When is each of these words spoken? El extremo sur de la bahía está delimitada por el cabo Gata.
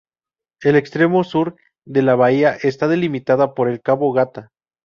El 0.63 0.77
extremo 0.77 1.23
sur 1.23 1.55
de 1.85 2.01
la 2.01 2.15
bahía 2.15 2.57
está 2.63 2.87
delimitada 2.87 3.53
por 3.53 3.69
el 3.69 3.81
cabo 3.83 4.11
Gata. 4.13 4.49